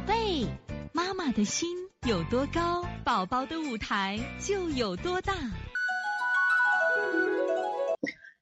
[0.00, 0.46] 宝贝，
[0.94, 1.68] 妈妈的心
[2.06, 5.34] 有多高，宝宝的舞台就有多大。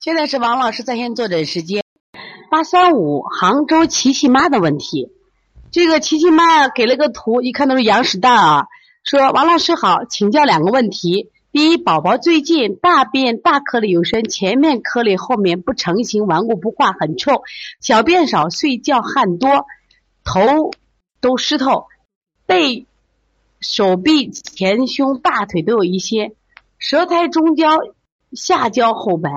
[0.00, 1.84] 现在是王老师在线坐诊时间，
[2.50, 5.12] 八三五杭州琪琪妈的问题。
[5.70, 8.66] 这个琪琪妈给了个图，一看都是羊屎蛋啊。
[9.04, 11.30] 说王老师好，请教两个问题。
[11.52, 17.42] 第一，宝宝最近大便大颗粒有声，前面颗粒后面不成形，顽固不化，很臭，
[17.80, 19.66] 小便少，睡觉汗多，
[20.24, 20.72] 头
[21.24, 21.86] 都湿透，
[22.44, 22.84] 背、
[23.58, 26.36] 手臂、前胸、大腿都有一些，
[26.76, 27.78] 舌苔中焦，
[28.32, 29.30] 下焦后白。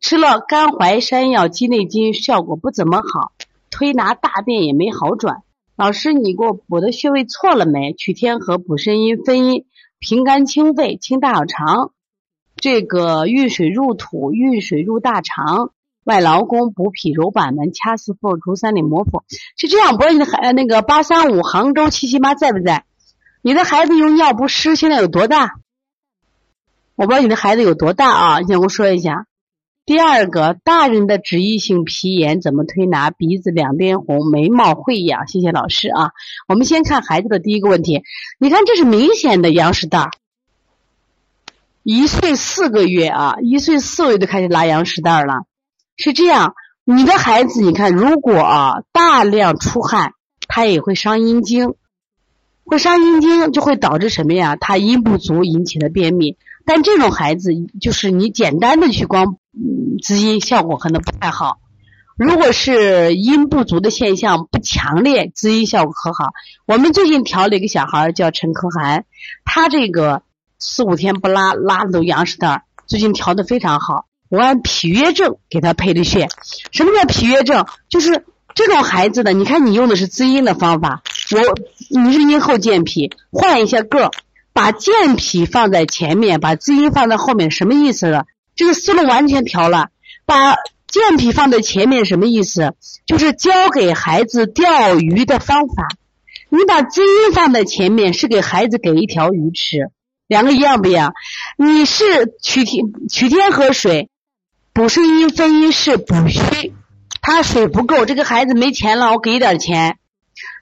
[0.00, 3.30] 吃了甘淮山药鸡内金，效果不怎么好，
[3.70, 5.44] 推拿大便也没好转。
[5.76, 7.92] 老师，你给我补的穴位错了没？
[7.92, 9.64] 取天河、补肾阴、分阴、
[10.00, 11.92] 平肝清肺、清大小肠。
[12.56, 15.70] 这个运水入土，运水入大肠，
[16.06, 19.24] 外劳宫、补脾、揉板门、掐四腹、足三里、摩腹。
[19.56, 22.84] 是这样，不知道你的孩那个八三五杭州七七妈在不在？
[23.42, 25.56] 你的孩子用尿不湿，现在有多大？
[26.94, 28.38] 我不知道你的孩子有多大啊？
[28.38, 29.26] 你先给我说一下。
[29.84, 33.10] 第二个，大人的脂溢性皮炎怎么推拿？
[33.10, 35.26] 鼻子两边红，眉毛会痒。
[35.26, 36.10] 谢谢老师啊。
[36.46, 38.02] 我们先看孩子的第一个问题，
[38.38, 40.10] 你看这是明显的羊屎蛋，
[41.82, 45.44] 一岁四个月啊，一岁四个月就开始拉羊屎蛋了。
[45.96, 50.12] 是这样，你的孩子，你看如果啊大量出汗，
[50.48, 51.74] 他也会伤阴经，
[52.64, 54.56] 会伤阴经就会导致什么呀？
[54.56, 56.36] 他阴不足引起的便秘。
[56.64, 59.36] 但这种孩子就是你简单的去光。
[60.02, 61.56] 滋阴效果可能不太好。
[62.18, 66.32] 如果是阴不足的现象不强烈，滋阴效果可好。
[66.66, 69.06] 我们最近调了一个小孩叫陈可涵，
[69.46, 70.22] 他这个
[70.58, 74.04] 四五天不拉，拉的都羊屎蛋儿，最近调的非常好。
[74.28, 76.28] 我按脾约症给他配的穴。
[76.70, 77.66] 什么叫脾约症？
[77.88, 78.24] 就是
[78.54, 81.02] 这种孩子的，你看你用的是滋阴的方法，
[81.32, 84.10] 我你是阴后健脾，换一下个，
[84.52, 88.24] 把健脾放在前面，把滋阴放在后面，什么意思呢？
[88.54, 89.88] 这个思路完全调了，
[90.24, 90.54] 把
[90.88, 92.74] 健脾放在前面什么意思？
[93.04, 95.88] 就是教给孩子钓鱼的方法。
[96.48, 99.90] 你把滋阴放在前面，是给孩子给一条鱼吃，
[100.28, 101.12] 两个一样不一样？
[101.58, 104.08] 你是取天取天河水，
[104.76, 106.74] 补肾阴分阴是补虚，
[107.22, 109.96] 他水不够，这个孩子没钱了，我给点钱。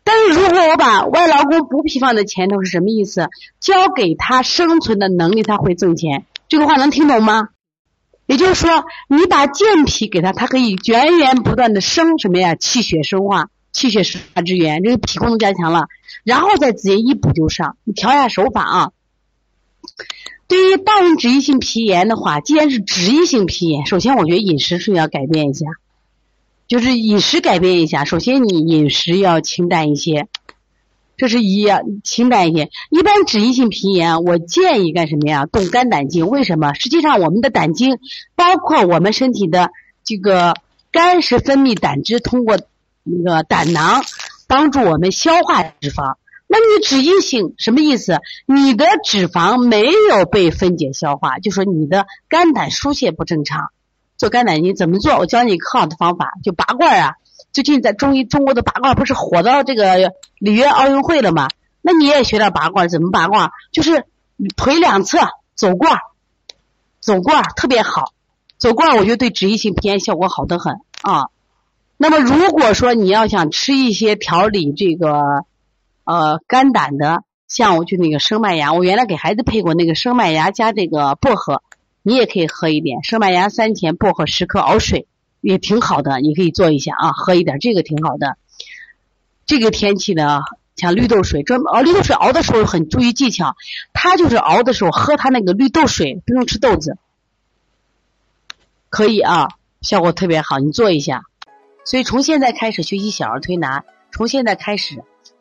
[0.04, 3.26] 但是如果我把外劳宫补脾放在前头，是什么意思？
[3.58, 6.26] 交给他生存的能力，他会挣钱。
[6.46, 7.48] 这个话能听懂吗？
[8.26, 12.54] 也就是说，你把健脾给他，他可以源源不断的生什么呀？
[12.54, 15.88] 气血生化，气血生化之源，这个脾功能加强了，
[16.22, 17.76] 然后再直接一补就上。
[17.82, 18.90] 你调一下手法啊。
[20.54, 25.66] 对于大人脂溢性皮炎的话，既然是脂溢性皮炎，首先我觉得饮食是要改变一下，
[26.68, 28.04] 就是饮食改变一下。
[28.04, 30.28] 首先你饮食要清淡一些。
[31.16, 31.66] 这是一
[32.04, 32.70] 清淡一些。
[32.88, 35.44] 一般脂溢性皮炎，我建议干什么呀？
[35.46, 36.28] 动肝胆经。
[36.28, 36.72] 为什么？
[36.74, 37.98] 实际上，我们的胆经
[38.36, 39.70] 包括我们身体的
[40.04, 40.54] 这个
[40.92, 42.60] 肝是分泌胆汁，通过
[43.02, 44.04] 那个胆囊
[44.46, 46.14] 帮助我们消化脂肪。
[46.56, 48.20] 那你脂溢性什么意思？
[48.46, 53.70] 你的脂肪没有被分解消化，就说你的肝胆疏泄不正常。
[54.16, 55.18] 做肝胆经怎么做？
[55.18, 57.14] 我教你很好的方法，就拔罐啊。
[57.52, 61.48] 最近在中医中国的拔罐不是火到这个里约奥运会了吗？
[61.82, 63.50] 那你也学点拔罐，怎么拔罐？
[63.72, 64.04] 就是
[64.54, 65.18] 腿两侧
[65.56, 65.98] 走罐，
[67.00, 68.12] 走罐特别好。
[68.58, 71.30] 走罐我觉得对脂溢性皮炎效果好得很啊。
[71.96, 75.44] 那么如果说你要想吃一些调理这个
[76.04, 81.62] 呃肝胆的，像我就那个生麦芽，我原来给孩子配过那个生麦芽加这个薄荷，
[82.02, 85.06] 你也可以喝一点生麦芽三钱，薄荷十克熬水。
[85.46, 88.38] 也挺好的，你可以做一下啊，喝一点这个挺好的。
[89.44, 90.40] 这个天气呢，
[90.74, 93.54] 像绿豆水，专门熬绿豆水熬的时候很注意技巧，
[93.92, 96.96] 它就是熬的时候喝它那个绿豆水，不用吃豆子，
[98.88, 99.48] 可以啊，
[99.82, 101.24] 效果特别好，你做一下。
[101.84, 105.04] 所以从现在开始学习小儿推拿，从现在开始